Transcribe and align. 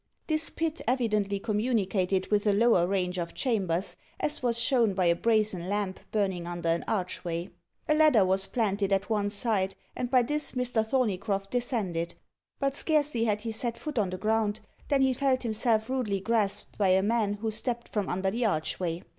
This 0.25 0.49
pit 0.49 0.81
evidently 0.87 1.39
communicated 1.39 2.31
with 2.31 2.47
a 2.47 2.53
lower 2.53 2.87
range 2.87 3.19
of 3.19 3.35
chambers, 3.35 3.95
as 4.19 4.41
was 4.41 4.57
shown 4.57 4.95
by 4.95 5.05
a 5.05 5.15
brazen 5.15 5.69
lamp 5.69 5.99
burning 6.11 6.47
under 6.47 6.69
an 6.69 6.83
archway. 6.87 7.51
A 7.87 7.93
ladder 7.93 8.25
was 8.25 8.47
planted 8.47 8.91
at 8.91 9.11
one 9.11 9.29
side, 9.29 9.75
and 9.95 10.09
by 10.09 10.23
this 10.23 10.53
Mr. 10.53 10.83
Thorneycroft 10.83 11.51
descended, 11.51 12.15
but 12.57 12.73
scarcely 12.73 13.25
had 13.25 13.41
he 13.41 13.51
set 13.51 13.77
foot 13.77 13.99
on 13.99 14.09
the 14.09 14.17
ground, 14.17 14.59
than 14.87 15.03
he 15.03 15.13
felt 15.13 15.43
himself 15.43 15.87
rudely 15.87 16.19
grasped 16.19 16.79
by 16.79 16.89
a 16.89 17.03
man 17.03 17.33
who 17.35 17.51
stepped 17.51 17.87
from 17.87 18.09
under 18.09 18.31
the 18.31 18.43
archway. 18.43 19.03